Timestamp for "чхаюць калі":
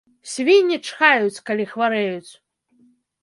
0.87-1.63